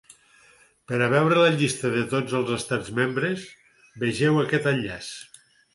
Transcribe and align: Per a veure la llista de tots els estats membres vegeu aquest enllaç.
Per 0.91 0.97
a 1.07 1.09
veure 1.11 1.37
la 1.43 1.51
llista 1.59 1.93
de 1.97 2.01
tots 2.15 2.35
els 2.41 2.51
estats 2.59 2.91
membres 3.03 3.47
vegeu 4.07 4.45
aquest 4.47 4.71
enllaç. 4.75 5.17